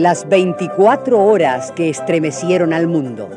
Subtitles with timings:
[0.00, 3.28] Las 24 horas que estremecieron al mundo.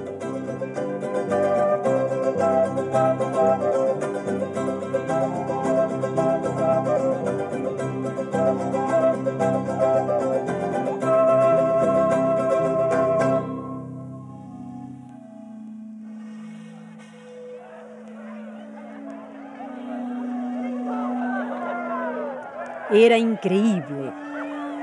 [22.90, 24.23] Era increíble.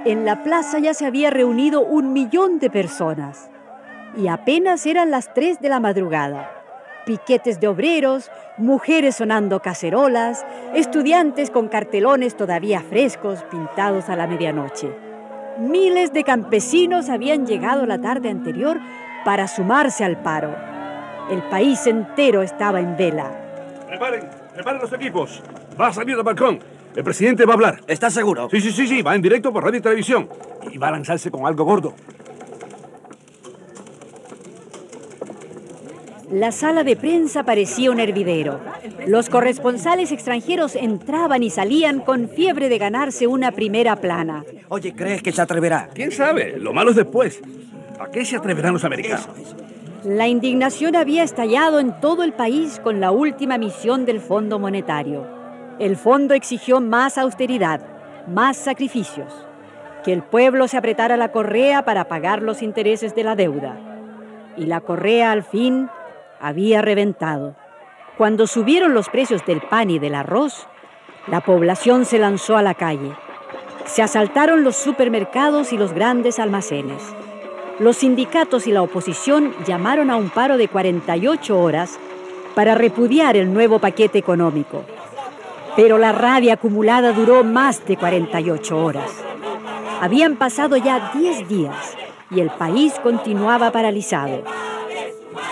[0.06, 3.50] En la plaza ya se había reunido un millón de personas
[4.16, 6.50] y apenas eran las 3 de la madrugada.
[7.04, 14.90] Piquetes de obreros, mujeres sonando cacerolas, estudiantes con cartelones todavía frescos pintados a la medianoche.
[15.58, 18.78] Miles de campesinos habían llegado la tarde anterior
[19.26, 20.56] para sumarse al paro.
[21.30, 23.30] El país entero estaba en vela.
[23.86, 25.42] Preparen, preparen los equipos.
[25.78, 26.58] Va a salir del balcón.
[26.94, 27.80] El presidente va a hablar.
[27.86, 28.48] ¿Estás seguro?
[28.50, 29.02] Sí, sí, sí, sí.
[29.02, 30.28] Va en directo por radio y televisión.
[30.72, 31.94] Y va a lanzarse con algo gordo.
[36.30, 38.60] La sala de prensa parecía un hervidero.
[39.06, 44.44] Los corresponsales extranjeros entraban y salían con fiebre de ganarse una primera plana.
[44.68, 45.90] Oye, ¿crees que se atreverá?
[45.92, 46.56] ¿Quién sabe?
[46.56, 47.40] Lo malo es después.
[47.98, 49.28] ¿A qué se atreverán los americanos?
[50.04, 55.39] La indignación había estallado en todo el país con la última misión del Fondo Monetario.
[55.80, 57.80] El fondo exigió más austeridad,
[58.28, 59.32] más sacrificios,
[60.04, 63.78] que el pueblo se apretara la correa para pagar los intereses de la deuda.
[64.58, 65.88] Y la correa al fin
[66.38, 67.56] había reventado.
[68.18, 70.68] Cuando subieron los precios del pan y del arroz,
[71.26, 73.14] la población se lanzó a la calle.
[73.86, 77.02] Se asaltaron los supermercados y los grandes almacenes.
[77.78, 81.98] Los sindicatos y la oposición llamaron a un paro de 48 horas
[82.54, 84.84] para repudiar el nuevo paquete económico.
[85.76, 89.10] Pero la rabia acumulada duró más de 48 horas.
[90.00, 91.94] Habían pasado ya 10 días
[92.30, 94.42] y el país continuaba paralizado.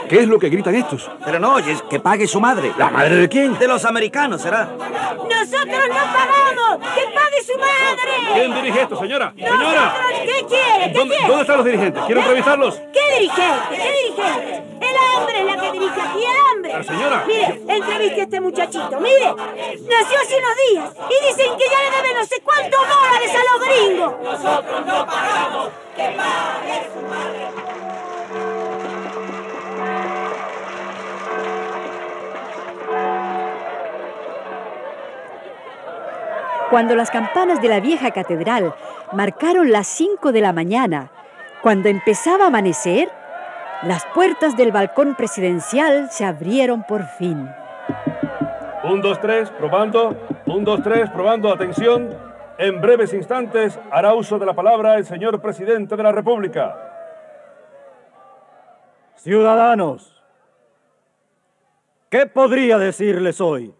[0.08, 1.10] ¿Qué es lo que gritan estos?
[1.24, 2.72] Pero no oyes, que pague su madre.
[2.78, 3.58] ¿La madre de quién?
[3.58, 4.64] De los americanos, será.
[4.64, 6.88] ¡Nosotros no pagamos!
[6.94, 8.34] ¡Que pague su madre!
[8.34, 9.32] ¿Quién dirige esto, señora?
[9.36, 9.94] ¡Señora!
[9.94, 10.92] Nosotros- ¿Qué quiere?
[10.92, 11.28] ¿Qué ¿Dónde, quiere?
[11.28, 12.02] dónde están los dirigentes?
[12.06, 12.74] Quiero entrevistarlos.
[12.92, 13.52] ¿Qué dirigente?
[13.70, 14.64] ¿Qué dirigente?
[14.80, 17.24] El hambre es la que dirige aquí, el La señora.
[17.26, 19.00] Mire, entreviste a este muchachito.
[19.00, 23.32] Mire, nació hace unos días y dicen que ya le debe no sé cuántos dólares
[23.34, 24.12] a los gringos.
[36.70, 38.74] Cuando las campanas de la vieja catedral
[39.12, 41.10] marcaron las 5 de la mañana,
[41.62, 43.10] cuando empezaba a amanecer,
[43.82, 47.48] las puertas del balcón presidencial se abrieron por fin.
[48.84, 50.16] Un, dos, tres, probando.
[50.46, 51.52] Un, dos, tres, probando.
[51.52, 52.16] Atención.
[52.58, 56.76] En breves instantes hará uso de la palabra el señor presidente de la República.
[59.14, 60.22] Ciudadanos,
[62.08, 63.72] ¿qué podría decirles hoy?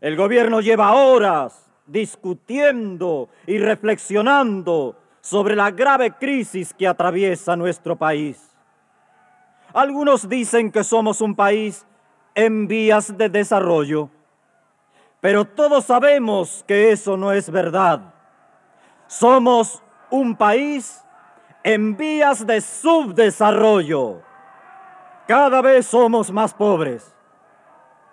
[0.00, 8.50] El gobierno lleva horas discutiendo y reflexionando sobre la grave crisis que atraviesa nuestro país.
[9.72, 11.86] Algunos dicen que somos un país
[12.34, 14.08] en vías de desarrollo,
[15.20, 18.14] pero todos sabemos que eso no es verdad.
[19.06, 21.04] Somos un país
[21.62, 24.22] en vías de subdesarrollo.
[25.26, 27.14] Cada vez somos más pobres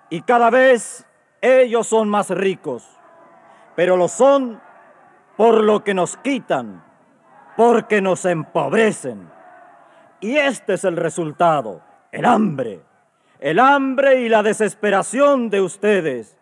[0.10, 1.06] y cada vez
[1.42, 2.86] ellos son más ricos,
[3.76, 4.62] pero lo son
[5.36, 6.84] por lo que nos quitan,
[7.58, 9.30] porque nos empobrecen.
[10.22, 11.82] Y este es el resultado,
[12.12, 12.82] el hambre,
[13.40, 16.38] el hambre y la desesperación de ustedes.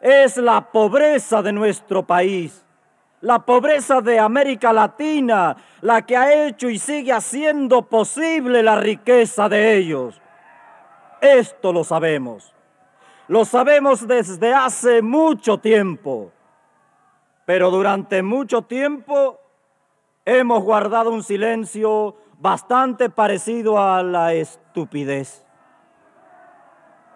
[0.00, 2.64] Es la pobreza de nuestro país,
[3.22, 9.48] la pobreza de América Latina, la que ha hecho y sigue haciendo posible la riqueza
[9.48, 10.20] de ellos.
[11.22, 12.52] Esto lo sabemos.
[13.28, 16.30] Lo sabemos desde hace mucho tiempo.
[17.46, 19.40] Pero durante mucho tiempo
[20.26, 25.46] hemos guardado un silencio bastante parecido a la estupidez.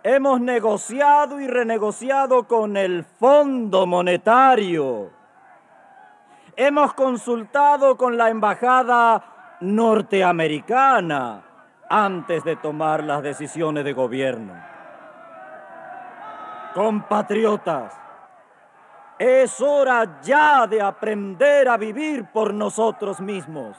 [0.03, 5.11] Hemos negociado y renegociado con el Fondo Monetario.
[6.57, 11.43] hemos consultado con la embajada norteamericana
[11.89, 14.53] antes de tomar las decisiones de gobierno.
[16.75, 18.00] Compatriotas,
[19.21, 23.77] es hora ya de aprender a vivir por nosotros mismos.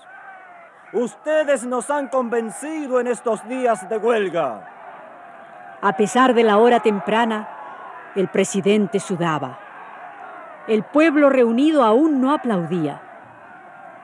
[0.93, 4.69] Ustedes nos han convencido en estos días de huelga.
[5.81, 7.49] A pesar de la hora temprana,
[8.15, 9.57] el presidente sudaba.
[10.67, 13.01] El pueblo reunido aún no aplaudía.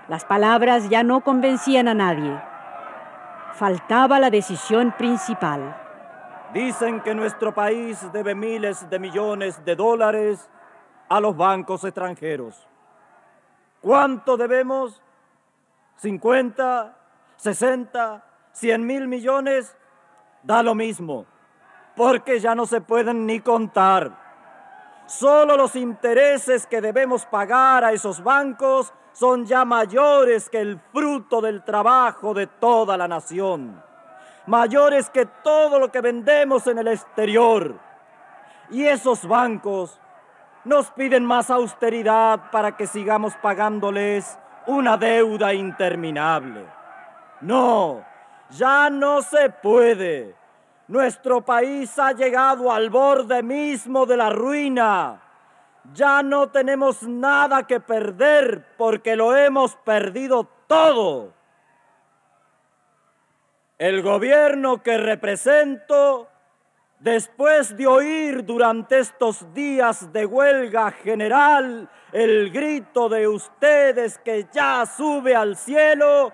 [0.07, 2.35] Las palabras ya no convencían a nadie.
[3.53, 5.77] Faltaba la decisión principal.
[6.51, 10.49] Dicen que nuestro país debe miles de millones de dólares
[11.09, 12.67] a los bancos extranjeros.
[13.81, 15.01] ¿Cuánto debemos?
[16.01, 16.93] ¿50,
[17.37, 19.75] 60, 100 mil millones?
[20.43, 21.25] Da lo mismo,
[21.95, 24.25] porque ya no se pueden ni contar.
[25.05, 31.41] Solo los intereses que debemos pagar a esos bancos son ya mayores que el fruto
[31.41, 33.83] del trabajo de toda la nación
[34.47, 37.75] mayores que todo lo que vendemos en el exterior.
[38.71, 39.99] Y esos bancos
[40.67, 44.37] nos piden más austeridad para que sigamos pagándoles
[44.67, 46.65] una deuda interminable.
[47.41, 48.05] No,
[48.49, 50.35] ya no se puede.
[50.87, 55.21] Nuestro país ha llegado al borde mismo de la ruina.
[55.93, 61.33] Ya no tenemos nada que perder porque lo hemos perdido todo.
[63.77, 66.27] El gobierno que represento,
[66.99, 74.85] después de oír durante estos días de huelga general el grito de ustedes que ya
[74.85, 76.31] sube al cielo,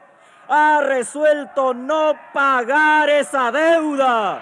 [0.48, 4.40] ha resuelto no pagar esa deuda.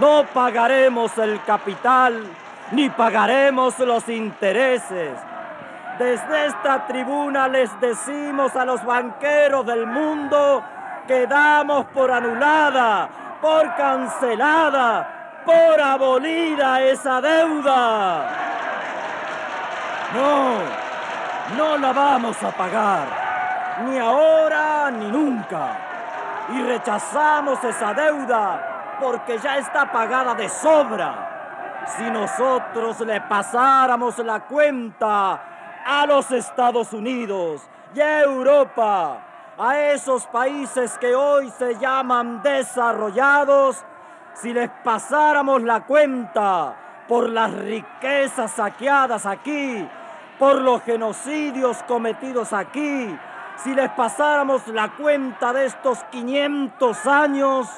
[0.00, 2.24] No pagaremos el capital
[2.72, 5.31] ni pagaremos los intereses.
[5.98, 10.64] Desde esta tribuna les decimos a los banqueros del mundo
[11.06, 13.08] que damos por anulada,
[13.40, 18.26] por cancelada, por abolida esa deuda.
[20.14, 20.58] No,
[21.56, 23.06] no la vamos a pagar,
[23.86, 25.76] ni ahora ni nunca.
[26.54, 31.28] Y rechazamos esa deuda porque ya está pagada de sobra
[31.86, 35.51] si nosotros le pasáramos la cuenta
[35.84, 37.62] a los Estados Unidos
[37.94, 39.18] y a Europa,
[39.58, 43.84] a esos países que hoy se llaman desarrollados,
[44.34, 49.86] si les pasáramos la cuenta por las riquezas saqueadas aquí,
[50.38, 53.16] por los genocidios cometidos aquí,
[53.56, 57.68] si les pasáramos la cuenta de estos 500 años,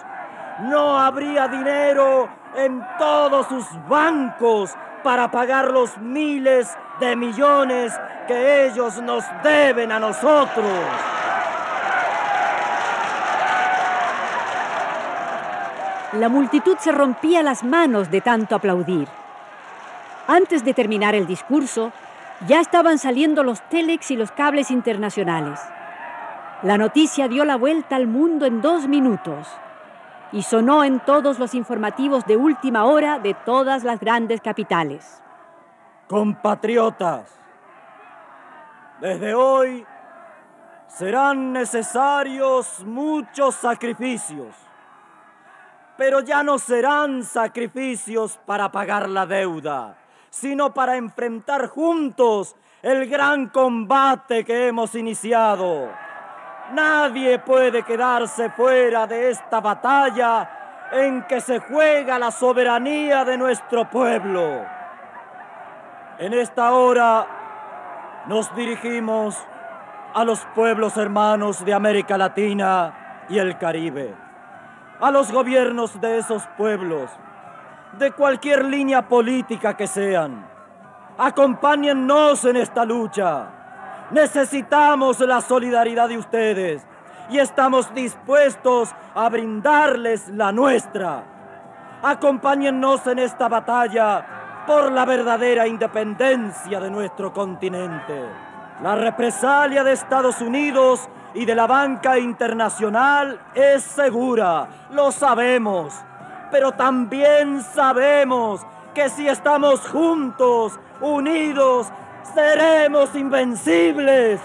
[0.61, 7.93] no habría dinero en todos sus bancos para pagar los miles de millones
[8.27, 10.65] que ellos nos deben a nosotros.
[16.13, 19.09] La multitud se rompía las manos de tanto aplaudir.
[20.29, 21.93] Antes de terminar el discurso,
[22.47, 25.61] ya estaban saliendo los telex y los cables internacionales.
[26.63, 29.49] La noticia dio la vuelta al mundo en dos minutos
[30.31, 35.24] y sonó en todos los informativos de última hora de todas las grandes capitales.
[36.09, 37.31] Compatriotas,
[39.01, 39.87] desde hoy
[40.87, 44.55] serán necesarios muchos sacrificios,
[45.97, 49.97] pero ya no serán sacrificios para pagar la deuda,
[50.31, 55.91] sino para enfrentar juntos el gran combate que hemos iniciado
[56.73, 63.89] Nadie puede quedarse fuera de esta batalla en que se juega la soberanía de nuestro
[63.91, 64.65] pueblo.
[66.19, 67.27] En esta hora
[68.27, 69.37] nos dirigimos
[70.15, 74.15] a los pueblos hermanos de América Latina y el Caribe,
[75.01, 77.11] a los gobiernos de esos pueblos,
[77.99, 80.47] de cualquier línea política que sean.
[81.19, 83.49] Acompáñennos en esta lucha
[84.11, 86.87] Necesitamos la solidaridad de ustedes
[87.31, 91.25] y estamos dispuestos a brindarles la nuestra.
[92.03, 94.34] Acompáñennos en esta batalla
[94.67, 98.25] por la verdadera independencia de nuestro continente.
[98.83, 105.95] La represalia de Estados Unidos y de la banca internacional es segura, lo sabemos,
[106.51, 111.89] pero también sabemos que si estamos juntos, unidos
[112.35, 114.41] seremos invencibles.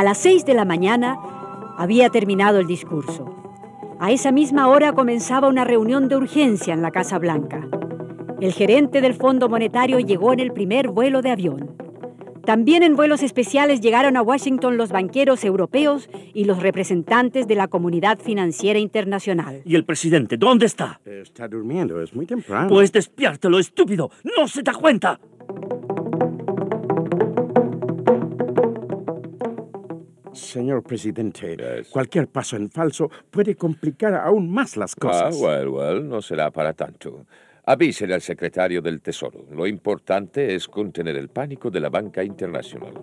[0.00, 1.18] A las seis de la mañana
[1.76, 3.36] había terminado el discurso.
[3.98, 7.68] A esa misma hora comenzaba una reunión de urgencia en la Casa Blanca.
[8.40, 11.76] El gerente del Fondo Monetario llegó en el primer vuelo de avión.
[12.46, 17.68] También en vuelos especiales llegaron a Washington los banqueros europeos y los representantes de la
[17.68, 19.60] comunidad financiera internacional.
[19.66, 20.98] ¿Y el presidente dónde está?
[21.04, 22.68] Está durmiendo, es muy temprano.
[22.70, 24.10] Pues despiértelo, estúpido.
[24.24, 25.20] ¿No se da cuenta?
[30.50, 31.56] Señor presidente,
[31.92, 35.40] cualquier paso en falso puede complicar aún más las Ah, cosas.
[35.40, 37.24] well, well, no será para tanto.
[37.66, 39.44] Avísele al secretario del Tesoro.
[39.52, 42.94] Lo importante es contener el pánico de la banca internacional.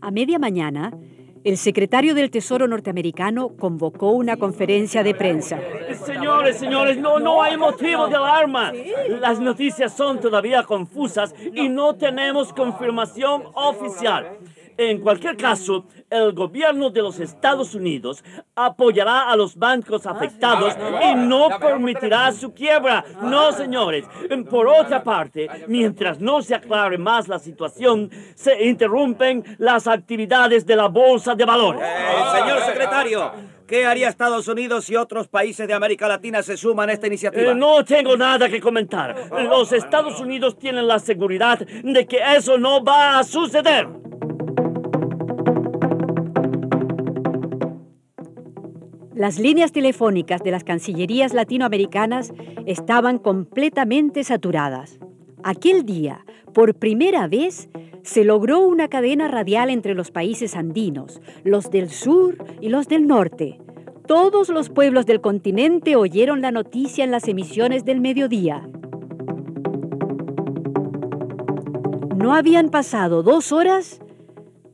[0.00, 0.92] A media mañana,
[1.48, 5.58] el secretario del Tesoro norteamericano convocó una conferencia de prensa.
[6.04, 8.70] Señores, señores, no, no hay motivo de alarma.
[9.18, 14.36] Las noticias son todavía confusas y no tenemos confirmación oficial.
[14.78, 18.22] En cualquier caso, el gobierno de los Estados Unidos
[18.54, 23.04] apoyará a los bancos afectados y no permitirá su quiebra.
[23.22, 24.04] No, señores.
[24.48, 30.76] Por otra parte, mientras no se aclare más la situación, se interrumpen las actividades de
[30.76, 31.82] la Bolsa de Valores.
[31.82, 33.32] Eh, señor secretario,
[33.66, 37.50] ¿qué haría Estados Unidos si otros países de América Latina se suman a esta iniciativa?
[37.50, 39.28] Eh, no tengo nada que comentar.
[39.42, 43.88] Los Estados Unidos tienen la seguridad de que eso no va a suceder.
[49.18, 52.32] Las líneas telefónicas de las cancillerías latinoamericanas
[52.66, 55.00] estaban completamente saturadas.
[55.42, 57.68] Aquel día, por primera vez,
[58.04, 63.08] se logró una cadena radial entre los países andinos, los del sur y los del
[63.08, 63.60] norte.
[64.06, 68.68] Todos los pueblos del continente oyeron la noticia en las emisiones del mediodía.
[72.14, 74.00] No habían pasado dos horas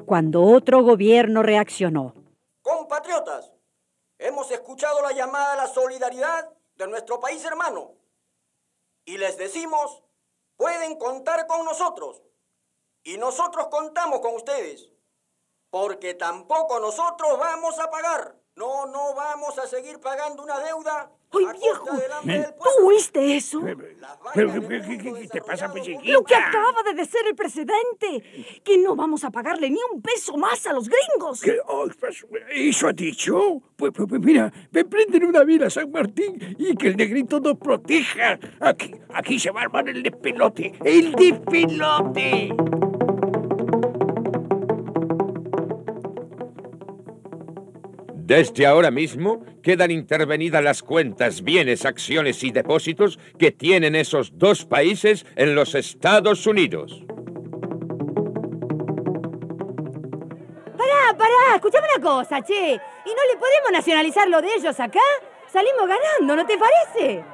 [0.05, 2.13] cuando otro gobierno reaccionó.
[2.61, 3.54] Compatriotas,
[4.25, 7.95] hemos escuchado la llamada a la solidaridad de nuestro país hermano
[9.05, 10.03] y les decimos,
[10.57, 12.23] pueden contar con nosotros
[13.03, 14.91] y nosotros contamos con ustedes,
[15.69, 18.35] porque tampoco nosotros vamos a pagar.
[18.57, 21.11] No, no vamos a seguir pagando una deuda.
[21.39, 21.87] ¡Ay, a viejo!
[22.63, 23.61] ¿Tú oíste eso?
[23.65, 23.77] ¿qué-
[25.31, 29.31] te pasa, desarrollado pues, Lo que acaba de decir el presidente, que no vamos a
[29.31, 31.41] pagarle ni un peso más a los gringos.
[31.41, 31.59] ¿Qué?
[31.67, 33.63] Oh, pues, ¿Eso ha dicho?
[33.77, 38.39] Pues, pues, mira, me prenden una vela San Martín y que el negrito nos proteja.
[38.61, 40.73] Aquí, aquí se va a armar el despelote.
[40.85, 42.55] ¡El despelote!
[48.27, 54.65] Desde ahora mismo quedan intervenidas las cuentas, bienes, acciones y depósitos que tienen esos dos
[54.65, 57.05] países en los Estados Unidos.
[60.75, 62.55] Pará, pará, escuchame una cosa, che.
[62.55, 65.01] ¿Y no le podemos nacionalizar lo de ellos acá?
[65.53, 67.34] Salimos ganando, ¿no te parece?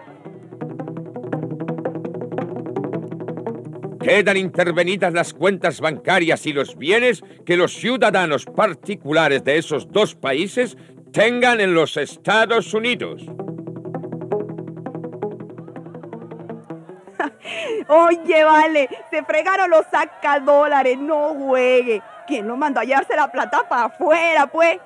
[4.00, 10.14] Quedan intervenidas las cuentas bancarias y los bienes que los ciudadanos particulares de esos dos
[10.14, 10.76] países
[11.12, 13.22] tengan en los Estados Unidos.
[17.88, 22.02] Oye, vale, se fregaron los sacadólares, no juegue.
[22.26, 24.78] ¿Quién lo mandó a llevarse la plata para afuera, pues?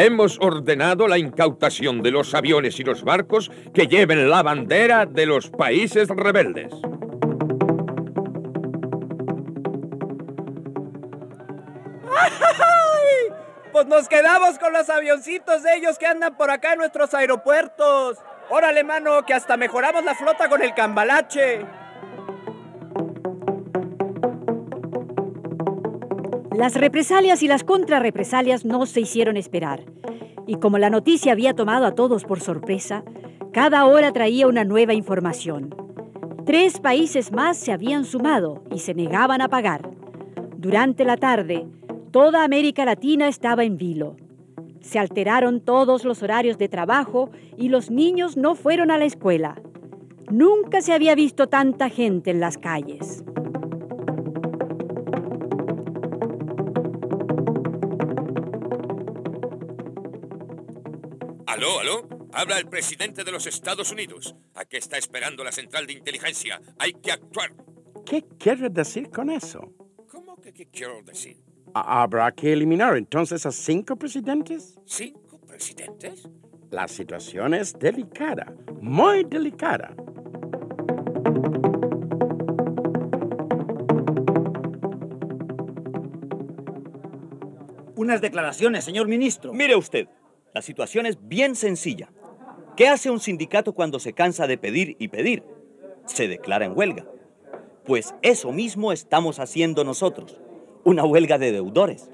[0.00, 5.26] Hemos ordenado la incautación de los aviones y los barcos que lleven la bandera de
[5.26, 6.72] los países rebeldes.
[12.16, 13.34] ¡Ay!
[13.72, 18.18] Pues nos quedamos con los avioncitos de ellos que andan por acá en nuestros aeropuertos.
[18.50, 21.66] Órale, mano, que hasta mejoramos la flota con el cambalache.
[26.58, 29.84] Las represalias y las contrarrepresalias no se hicieron esperar.
[30.44, 33.04] Y como la noticia había tomado a todos por sorpresa,
[33.52, 35.72] cada hora traía una nueva información.
[36.44, 39.88] Tres países más se habían sumado y se negaban a pagar.
[40.56, 41.64] Durante la tarde,
[42.10, 44.16] toda América Latina estaba en vilo.
[44.80, 49.62] Se alteraron todos los horarios de trabajo y los niños no fueron a la escuela.
[50.28, 53.22] Nunca se había visto tanta gente en las calles.
[61.58, 62.08] Aló, aló.
[62.32, 64.36] Habla el presidente de los Estados Unidos.
[64.54, 66.60] ¿A qué está esperando la central de inteligencia?
[66.78, 67.52] Hay que actuar.
[68.06, 69.60] ¿Qué quiere decir con eso?
[70.08, 71.42] ¿Cómo que qué quiero decir?
[71.74, 74.78] ¿Ha- ¿Habrá que eliminar entonces a cinco presidentes?
[74.86, 76.28] ¿Cinco presidentes?
[76.70, 79.96] La situación es delicada, muy delicada.
[87.96, 89.52] Unas declaraciones, señor ministro.
[89.52, 90.06] Mire usted,
[90.58, 92.10] la situación es bien sencilla.
[92.76, 95.44] ¿Qué hace un sindicato cuando se cansa de pedir y pedir?
[96.06, 97.06] Se declara en huelga.
[97.84, 100.40] Pues eso mismo estamos haciendo nosotros,
[100.82, 102.10] una huelga de deudores.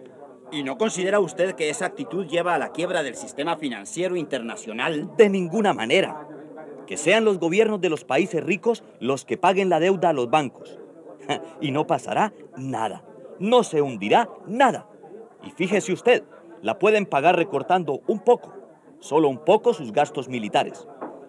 [0.52, 5.10] ¿Y no considera usted que esa actitud lleva a la quiebra del sistema financiero internacional?
[5.16, 6.28] De ninguna manera.
[6.86, 10.28] Que sean los gobiernos de los países ricos los que paguen la deuda a los
[10.28, 10.78] bancos.
[11.62, 13.06] Y no pasará nada.
[13.38, 14.86] No se hundirá nada.
[15.42, 16.24] Y fíjese usted,
[16.64, 18.54] la pueden pagar recortando un poco,
[18.98, 20.88] solo un poco sus gastos militares.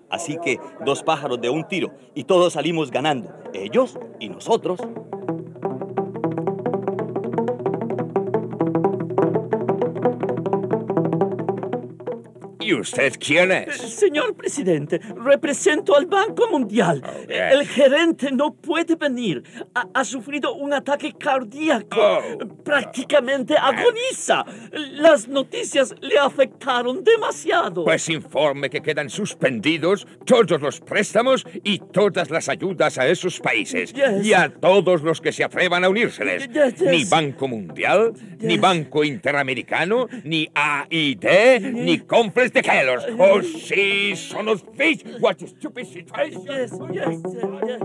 [0.10, 4.80] Así que dos pájaros de un tiro y todos salimos ganando, ellos y nosotros.
[12.66, 13.76] ¿Y usted quién es?
[13.78, 17.04] Señor presidente, represento al Banco Mundial.
[17.30, 19.44] El gerente no puede venir.
[19.76, 21.96] Ha, ha sufrido un ataque cardíaco.
[21.96, 22.22] Oh.
[22.64, 24.44] Prácticamente agoniza.
[24.72, 27.84] Las noticias le afectaron demasiado.
[27.84, 33.94] Pues informe que quedan suspendidos todos los préstamos y todas las ayudas a esos países.
[33.94, 34.26] Yes.
[34.26, 36.50] Y a todos los que se atrevan a unírseles.
[36.50, 36.90] Yes, yes.
[36.90, 43.04] Ni Banco Mundial, ni Banco Interamericano, ni AID, ni Complex de Kellogg.
[43.20, 45.04] Oh, sí, son of fish.
[45.20, 46.42] What a stupid situation.
[46.46, 47.12] Yes, yes,
[47.68, 47.82] yes.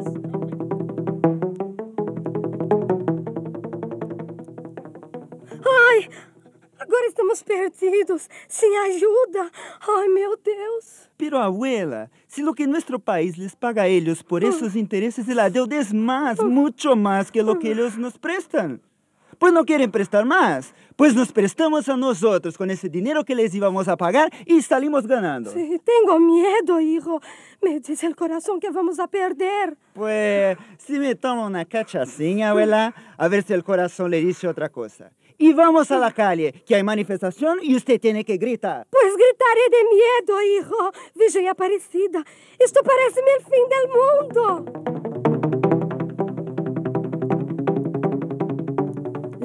[5.66, 6.08] Ai,
[6.78, 9.50] agora estamos perdidos, sem ajuda.
[9.88, 11.10] Ai, meu Deus.
[11.16, 15.34] Pero abuela, si lo que nuestro país les paga a ellos por esos intereses de
[15.34, 18.80] la deuda es más, mucho más que lo que ellos nos prestan.
[19.38, 20.75] Pues no quieren prestar más.
[21.00, 25.06] Pues nos prestamos a nosotros con ese dinero que les íbamos a pagar y salimos
[25.06, 25.50] ganando.
[25.50, 27.23] Sí, tengo miedo, hijo.
[27.63, 29.78] Me dice el corazón que vamos a perder.
[29.95, 34.69] Pues si me tomo una cachacinha, abuela, a ver si el corazón le dice otra
[34.69, 35.10] cosa.
[35.39, 38.86] Y vamos a la calle, que hay manifestación y usted tiene que gritar.
[38.91, 40.93] Pues gritaré de miedo, hijo.
[41.15, 42.23] Virgem Aparecida,
[42.58, 45.00] esto parece el fin del mundo.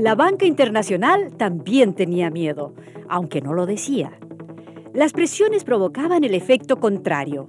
[0.05, 2.75] La banca internacional también tenía miedo,
[3.09, 4.11] aunque no lo decía.
[4.93, 7.47] Las presiones provocaban el efecto contrario.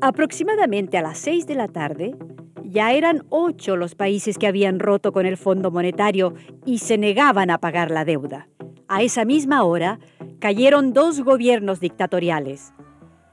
[0.00, 2.16] Aproximadamente a las seis de la tarde,
[2.64, 6.34] ya eran ocho los países que habían roto con el Fondo Monetario
[6.66, 8.48] y se negaban a pagar la deuda.
[8.88, 10.00] A esa misma hora,
[10.40, 12.72] cayeron dos gobiernos dictatoriales.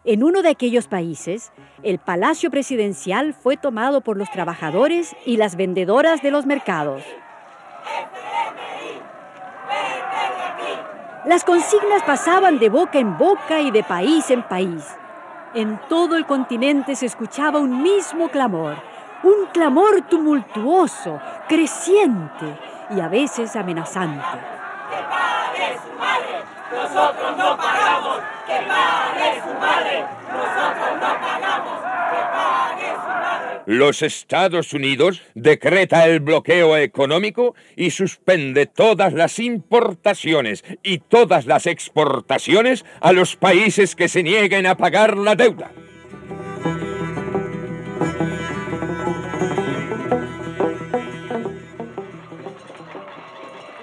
[0.06, 5.56] En uno de aquellos países, el Palacio Presidencial fue tomado por los trabajadores y las
[5.56, 7.02] vendedoras de los mercados.
[11.26, 14.96] Las consignas pasaban de boca en boca y de país en país.
[15.54, 18.78] En todo el continente se escuchaba un mismo clamor,
[19.24, 21.20] un clamor tumultuoso,
[21.50, 22.58] creciente
[22.92, 24.24] y a veces amenazante.
[26.72, 30.06] Nosotros no pagamos, que pague su madre.
[30.32, 31.80] Nosotros no pagamos,
[32.12, 33.57] que pague su madre.
[33.68, 41.68] Los Estados Unidos decreta el bloqueo económico y suspende todas las importaciones y todas las
[41.68, 45.74] exportaciones a los países que se nieguen a pagar la deuda.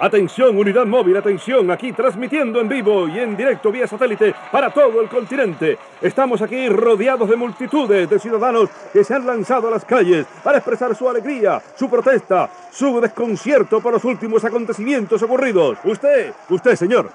[0.05, 5.01] Atención, unidad móvil, atención, aquí transmitiendo en vivo y en directo vía satélite para todo
[5.01, 5.79] el continente.
[6.03, 10.59] Estamos aquí rodeados de multitudes de ciudadanos que se han lanzado a las calles para
[10.59, 15.79] expresar su alegría, su protesta, su desconcierto por los últimos acontecimientos ocurridos.
[15.85, 17.09] Usted, usted, señor,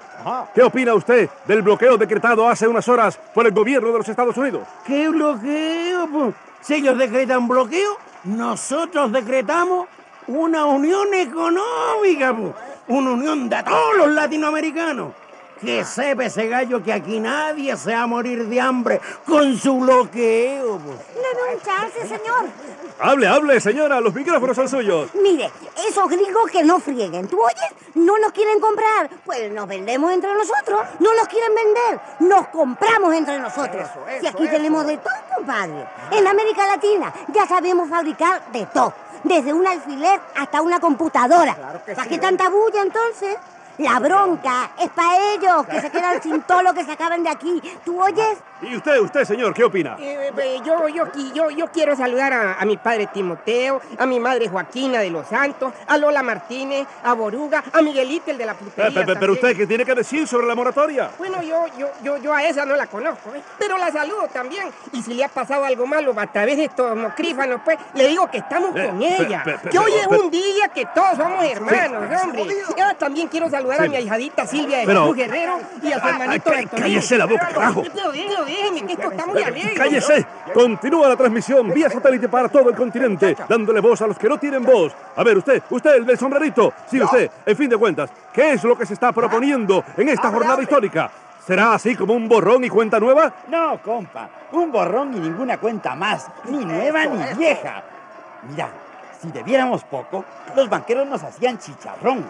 [0.52, 4.36] ¿qué opina usted del bloqueo decretado hace unas horas por el gobierno de los Estados
[4.36, 4.66] Unidos?
[4.84, 6.34] ¿Qué bloqueo?
[6.60, 9.86] Si ellos decretan bloqueo, nosotros decretamos
[10.26, 12.52] una unión económica, po.
[12.90, 15.12] Una unión de todos los latinoamericanos.
[15.60, 19.78] Que sepa ese gallo que aquí nadie se va a morir de hambre con su
[19.78, 20.78] bloqueo.
[20.78, 22.46] Le doy un chance, señor.
[22.98, 25.10] Hable, hable, señora, los micrófonos son suyos.
[25.14, 25.50] Mire,
[25.86, 27.94] esos gringos que no frieguen, ¿tú oyes?
[27.94, 29.10] No nos quieren comprar.
[29.24, 30.80] Pues nos vendemos entre nosotros.
[30.98, 32.00] No nos quieren vender.
[32.20, 33.86] Nos compramos entre nosotros.
[34.22, 35.86] y aquí tenemos de todo, compadre.
[36.10, 38.94] En América Latina ya sabemos fabricar de todo.
[39.24, 41.56] Desde un alfiler hasta una computadora.
[41.94, 43.36] ¿Para qué tanta bulla entonces?
[43.78, 47.30] La bronca es para ellos, que se quedan sin todo lo que se acaban de
[47.30, 47.62] aquí.
[47.84, 48.38] ¿Tú oyes?
[48.62, 49.96] ¿Y usted, usted, señor, qué opina?
[49.98, 51.04] Eh, eh, yo, yo,
[51.34, 55.26] yo, yo quiero saludar a, a mi padre Timoteo, a mi madre Joaquina de los
[55.28, 59.56] Santos, a Lola Martínez, a Boruga, a Miguelito, el de la Eh, pe- pero usted,
[59.56, 61.10] ¿qué tiene que decir sobre la moratoria?
[61.16, 63.40] Bueno, yo, yo, yo, yo a esa no la conozco, ¿eh?
[63.58, 64.68] pero la saludo también.
[64.92, 68.30] Y si le ha pasado algo malo a través de estos mocrífanos, pues le digo
[68.30, 69.42] que estamos Eh, con pe- ella.
[69.42, 72.28] pe- pe- que hoy es un día que todos somos hermanos, Sí.
[72.28, 72.44] hombre.
[72.76, 76.06] Yo también quiero saludar A mi ahijadita Silvia de Pero- Jesús Guerrero y a su
[76.06, 76.80] Ah, hermanito ah, Héctor.
[76.80, 77.82] cállese la boca, carajo.
[77.94, 79.74] Pero déjeme, déjeme, que esto está muy alegre.
[79.74, 80.26] ¡Cállese!
[80.52, 84.38] Continúa la transmisión vía satélite para todo el continente, dándole voz a los que no
[84.38, 84.92] tienen voz.
[85.16, 86.72] A ver, usted, usted, el del sombrerito.
[86.90, 90.30] Sí, usted, en fin de cuentas, ¿qué es lo que se está proponiendo en esta
[90.30, 91.10] jornada histórica?
[91.46, 93.32] ¿Será así como un borrón y cuenta nueva?
[93.48, 97.82] No, compa, un borrón y ninguna cuenta más, ni nueva ni vieja.
[98.48, 98.68] Mira,
[99.20, 100.24] si debiéramos poco,
[100.56, 102.24] los banqueros nos hacían chicharrón.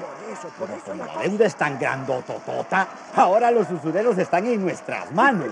[0.58, 5.48] Pero como la deuda es tan grandototota, ahora los usureros están en nuestras manos.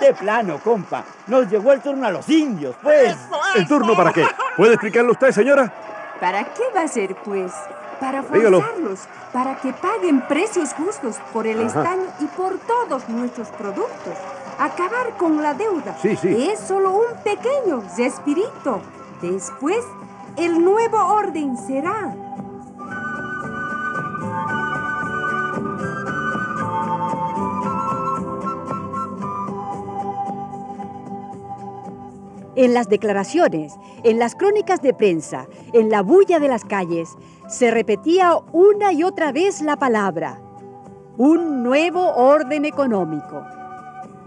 [0.00, 3.16] De plano, compa, nos llegó el turno a los indios, pues.
[3.56, 4.26] ¿El turno para qué?
[4.56, 5.72] ¿Puede explicarlo usted, señora?
[6.20, 7.52] ¿Para qué va a ser, pues?
[8.00, 8.60] Para Dígalo.
[8.60, 9.00] forzarlos,
[9.32, 11.82] para que paguen precios justos por el Ajá.
[11.82, 14.14] estaño y por todos nuestros productos.
[14.58, 16.50] Acabar con la deuda Sí, sí.
[16.52, 18.80] es solo un pequeño respirito.
[19.20, 19.78] Después,
[20.36, 22.16] el nuevo orden será.
[32.54, 37.08] En las declaraciones, en las crónicas de prensa, en la bulla de las calles,
[37.48, 40.40] se repetía una y otra vez la palabra,
[41.16, 43.42] un nuevo orden económico.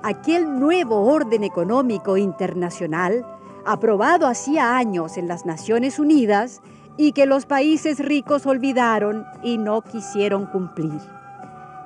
[0.04, 3.26] Aquel nuevo orden económico internacional,
[3.66, 6.62] aprobado hacía años en las Naciones Unidas
[6.98, 11.02] y que los países ricos olvidaron y no quisieron cumplir.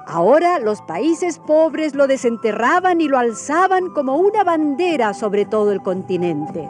[0.05, 5.81] Ahora los países pobres lo desenterraban y lo alzaban como una bandera sobre todo el
[5.81, 6.67] continente.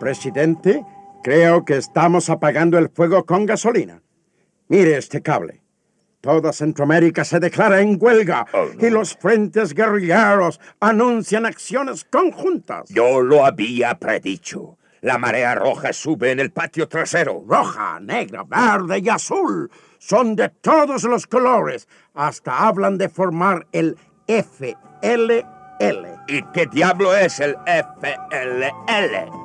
[0.00, 0.84] Presidente,
[1.22, 4.01] creo que estamos apagando el fuego con gasolina.
[4.72, 5.60] Mire este cable.
[6.22, 8.46] Toda Centroamérica se declara en huelga
[8.80, 12.88] y los frentes guerrilleros anuncian acciones conjuntas.
[12.88, 14.78] Yo lo había predicho.
[15.02, 17.44] La marea roja sube en el patio trasero.
[17.46, 19.70] Roja, negra, verde y azul.
[19.98, 21.86] Son de todos los colores.
[22.14, 25.44] Hasta hablan de formar el FLL.
[26.28, 29.41] ¿Y qué diablo es el FLL?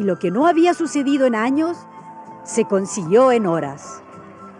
[0.00, 1.76] Y lo que no había sucedido en años,
[2.42, 4.00] se consiguió en horas.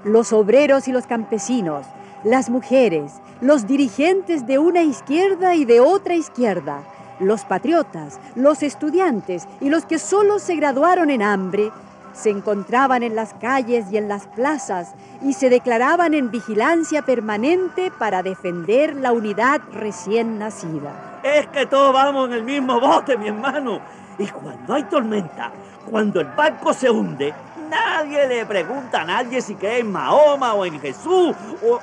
[0.04, 1.86] Los obreros y los campesinos,
[2.24, 6.82] las mujeres, los dirigentes de una izquierda y de otra izquierda,
[7.20, 11.72] los patriotas, los estudiantes y los que solo se graduaron en hambre,
[12.12, 17.90] se encontraban en las calles y en las plazas y se declaraban en vigilancia permanente
[17.98, 21.20] para defender la unidad recién nacida.
[21.22, 23.80] Es que todos vamos en el mismo bote, mi hermano.
[24.20, 25.50] Y cuando hay tormenta,
[25.90, 27.32] cuando el barco se hunde,
[27.70, 31.34] nadie le pregunta a nadie si cree en Mahoma o en Jesús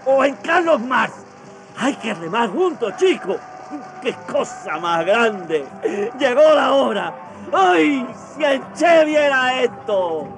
[0.06, 1.15] o, en Carlos Marx.
[1.80, 3.38] Hay que remar juntos, chicos.
[4.04, 5.65] ¡Qué cosa más grande!
[6.19, 7.13] Llegó la hora.
[7.52, 8.08] ¡Ay!
[8.36, 10.37] Si el Che viera esto.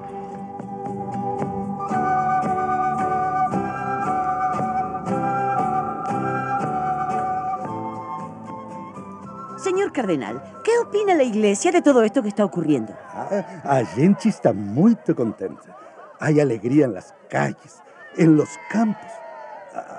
[9.61, 12.93] Señor cardenal, ¿qué opina la iglesia de todo esto que está ocurriendo?
[13.13, 15.75] Ah, a gente está muy contenta.
[16.17, 17.81] Hay alegría en las calles,
[18.15, 19.11] en los campos.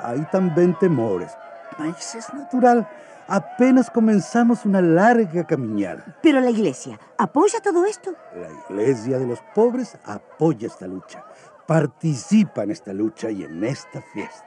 [0.03, 1.31] Hay también temores,
[1.79, 2.88] mas es natural.
[3.29, 6.16] Apenas comenzamos una larga caminata.
[6.23, 8.12] Pero la iglesia, ¿apoya todo esto?
[8.35, 11.23] La iglesia de los pobres apoya esta lucha,
[11.66, 14.46] participa en esta lucha y en esta fiesta.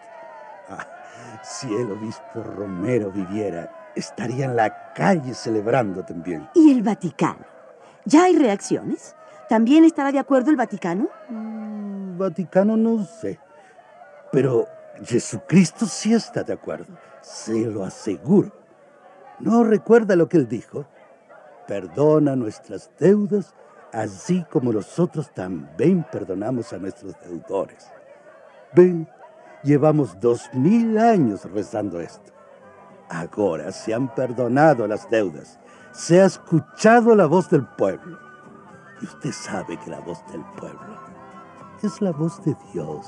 [0.69, 0.87] Ah,
[1.43, 6.49] si el obispo Romero viviera, estaría en la calle celebrando también.
[6.55, 7.45] ¿Y el Vaticano?
[8.05, 9.15] ¿Ya hay reacciones?
[9.49, 11.09] ¿También estará de acuerdo el Vaticano?
[11.29, 13.39] El Vaticano no sé,
[14.31, 14.67] pero
[15.03, 18.51] Jesucristo sí está de acuerdo, se lo aseguro.
[19.39, 20.85] ¿No recuerda lo que él dijo?
[21.67, 23.53] Perdona nuestras deudas,
[23.91, 27.87] así como nosotros también perdonamos a nuestros deudores.
[28.73, 29.07] Ven,
[29.63, 32.32] llevamos dos mil años rezando esto.
[33.13, 35.59] Ahora se han perdonado las deudas,
[35.91, 38.17] se ha escuchado la voz del pueblo.
[39.01, 40.97] Y usted sabe que la voz del pueblo
[41.83, 43.05] es la voz de Dios.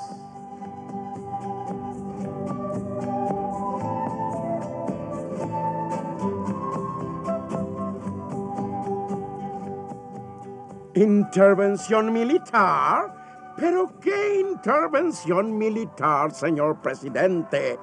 [10.94, 13.26] Intervención militar.
[13.58, 17.80] Pero qué intervención militar, señor presidente.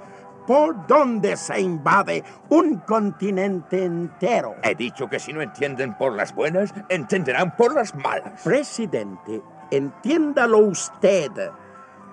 [0.46, 4.56] ¿Por dónde se invade un continente entero?
[4.62, 8.42] He dicho que si no entienden por las buenas, entenderán por las malas.
[8.42, 11.30] Presidente, entiéndalo usted.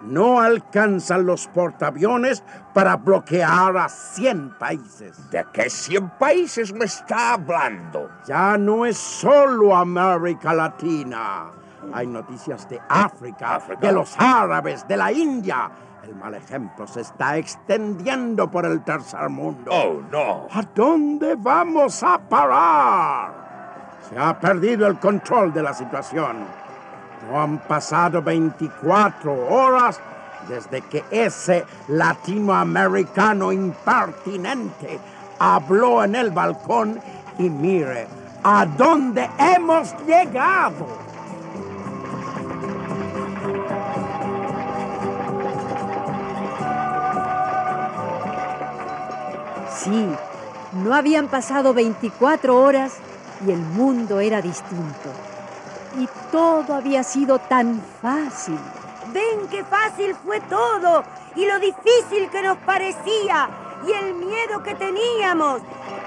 [0.04, 5.30] No alcanzan los portaaviones para bloquear a 100 países.
[5.30, 8.10] ¿De qué 100 países me está hablando?
[8.26, 11.52] Ya no es solo América Latina.
[11.94, 15.72] Hay noticias de África, de los árabes, de la India.
[16.04, 19.72] El mal ejemplo se está extendiendo por el tercer mundo.
[19.74, 20.48] Oh, no.
[20.52, 23.98] ¿A dónde vamos a parar?
[24.10, 26.38] Se ha perdido el control de la situación.
[27.30, 30.00] No han pasado 24 horas
[30.48, 35.00] desde que ese latinoamericano impertinente
[35.38, 37.00] habló en el balcón
[37.38, 38.08] y mire
[38.44, 41.09] a dónde hemos llegado.
[50.74, 52.94] No habían pasado 24 horas
[53.46, 55.10] y el mundo era distinto.
[56.00, 58.60] Y todo había sido tan fácil.
[59.12, 61.04] Ven qué fácil fue todo
[61.36, 63.50] y lo difícil que nos parecía
[63.88, 65.62] y el miedo que teníamos.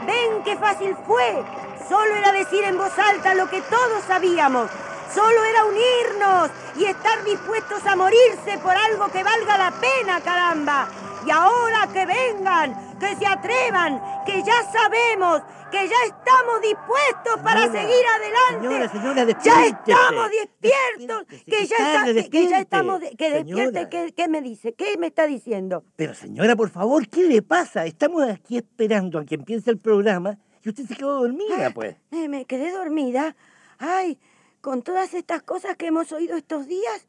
[0.06, 1.42] Ven qué fácil fue.
[1.88, 4.70] Solo era decir en voz alta lo que todos sabíamos.
[5.12, 10.86] Solo era unirnos y estar dispuestos a morirse por algo que valga la pena, caramba.
[11.26, 17.62] Y ahora que vengan, que se atrevan, que ya sabemos, que ya estamos dispuestos para
[17.64, 18.68] seguir adelante.
[18.68, 23.88] Señora, señora, ya estamos despiertos, que ya, está- Despiértese, que ya estamos, de- que despierte,
[23.90, 24.74] ¿qué, qué me dice?
[24.74, 25.84] ¿Qué me está diciendo?
[25.96, 27.86] Pero señora, por favor, ¿qué le pasa?
[27.86, 31.96] Estamos aquí esperando a que empiece el programa y usted se quedó dormida, pues.
[32.12, 33.34] Eh, me quedé dormida.
[33.78, 34.18] Ay,
[34.60, 37.08] con todas estas cosas que hemos oído estos días,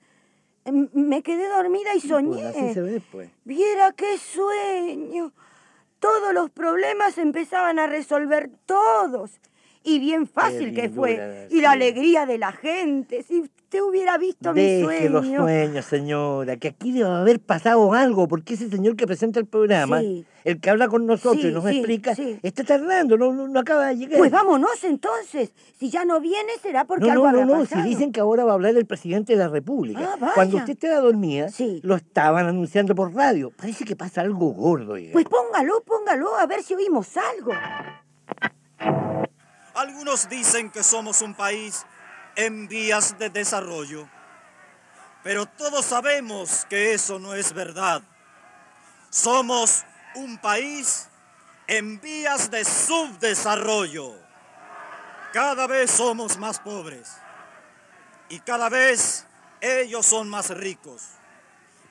[0.65, 2.41] em, me quedé dormida y soñé.
[2.41, 3.29] Pues así se ve, pues.
[3.45, 5.31] Viera qué sueño.
[6.03, 9.39] Todos los problemas empezaban a resolver todos.
[9.83, 11.47] Y bien fácil que fue.
[11.51, 13.21] Y la alegría de la gente.
[13.23, 15.41] Si usted hubiera visto mi Deje los sueño.
[15.41, 19.99] sueños, señora, que aquí debe haber pasado algo, porque ese señor que presenta el programa,
[19.99, 20.25] Sí.
[20.45, 23.59] el que habla con nosotros Sí, y nos sí, explica, está tardando, no, no, no
[23.59, 24.19] acaba de llegar.
[24.19, 25.53] Pues vámonos entonces.
[25.77, 28.19] Si ya no viene, será porque no, algo no, no, habrá no, si dicen que
[28.21, 30.17] ahora va a hablar el presidente de la República.
[30.21, 30.31] Ah.
[30.35, 31.47] Cuando usted estaba dormida,
[31.81, 33.51] lo estaban anunciando por radio.
[33.57, 34.95] Parece que pasa algo gordo.
[35.11, 37.51] Pues póngalo, póngalo, a ver si oímos algo.
[39.73, 41.85] Algunos dicen que somos un país
[42.35, 44.07] en vías de desarrollo,
[45.23, 48.03] pero todos sabemos que eso no es verdad.
[49.09, 49.83] Somos
[50.15, 51.09] un país
[51.67, 54.13] en vías de subdesarrollo.
[55.31, 57.11] Cada vez somos más pobres
[58.29, 59.25] y cada vez
[59.61, 61.03] ellos son más ricos,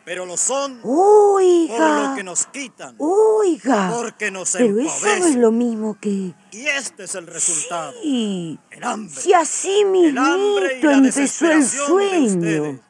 [0.05, 1.77] pero lo son Oiga.
[1.77, 3.91] por lo que nos quitan, Oiga.
[3.95, 5.41] porque nos Pero eso no es empobrecen.
[5.43, 6.35] lo mismo que...
[6.51, 7.93] Y este es el resultado.
[8.03, 8.59] Sí.
[8.71, 9.15] El hambre.
[9.15, 12.81] Si así El hambre y mismito la empezó el de sueño.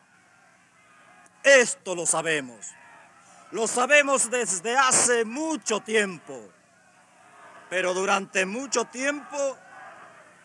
[1.44, 2.59] Esto lo sabemos.
[3.51, 6.38] Lo sabemos desde hace mucho tiempo.
[7.68, 9.37] Pero durante mucho tiempo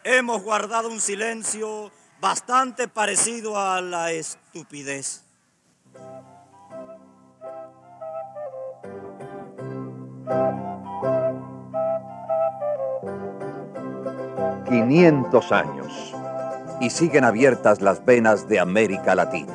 [0.03, 5.23] hemos guardado un silencio bastante parecido a la estupidez.
[14.69, 16.13] 500 años
[16.81, 19.53] y siguen abiertas las venas de América Latina.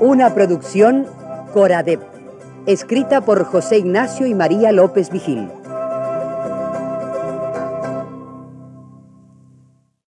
[0.00, 1.06] Una producción
[1.52, 2.00] Coradep,
[2.66, 5.50] escrita por José Ignacio y María López Vigil.